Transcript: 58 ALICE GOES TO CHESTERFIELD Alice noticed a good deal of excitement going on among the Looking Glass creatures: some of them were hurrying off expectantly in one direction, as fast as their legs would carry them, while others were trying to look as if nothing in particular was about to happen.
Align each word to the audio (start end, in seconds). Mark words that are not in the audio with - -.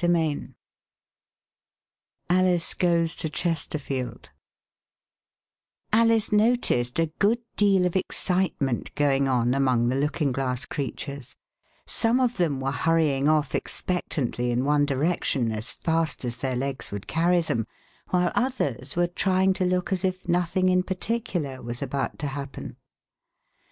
58 0.00 0.50
ALICE 2.30 2.74
GOES 2.74 3.16
TO 3.16 3.28
CHESTERFIELD 3.28 4.30
Alice 5.92 6.30
noticed 6.30 7.00
a 7.00 7.10
good 7.18 7.40
deal 7.56 7.84
of 7.84 7.96
excitement 7.96 8.94
going 8.94 9.26
on 9.26 9.54
among 9.54 9.88
the 9.88 9.96
Looking 9.96 10.30
Glass 10.30 10.66
creatures: 10.66 11.34
some 11.84 12.20
of 12.20 12.36
them 12.36 12.60
were 12.60 12.70
hurrying 12.70 13.28
off 13.28 13.56
expectantly 13.56 14.52
in 14.52 14.64
one 14.64 14.86
direction, 14.86 15.50
as 15.50 15.72
fast 15.72 16.24
as 16.24 16.36
their 16.36 16.54
legs 16.54 16.92
would 16.92 17.08
carry 17.08 17.40
them, 17.40 17.66
while 18.10 18.30
others 18.36 18.94
were 18.94 19.08
trying 19.08 19.52
to 19.54 19.64
look 19.64 19.92
as 19.92 20.04
if 20.04 20.28
nothing 20.28 20.68
in 20.68 20.84
particular 20.84 21.60
was 21.60 21.82
about 21.82 22.20
to 22.20 22.28
happen. 22.28 22.76